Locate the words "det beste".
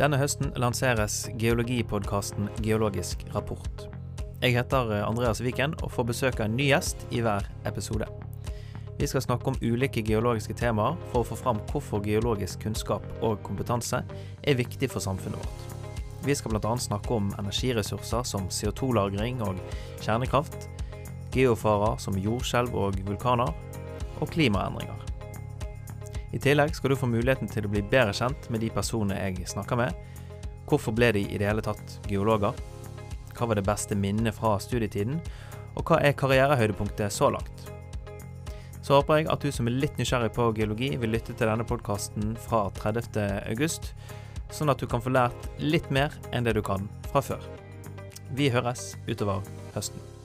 33.58-33.98